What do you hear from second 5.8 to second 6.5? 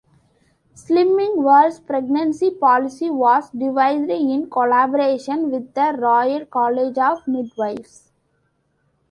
Royal